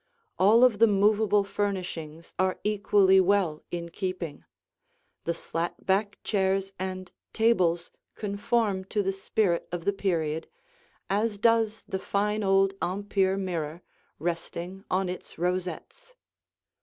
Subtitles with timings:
[0.39, 4.43] All of the movable furnishings are equally well in keeping;
[5.25, 10.47] the slat back chairs and tables conform to the spirit of the period,
[11.07, 13.83] as does the fine old Empire mirror,
[14.17, 16.15] resting on its rosettes.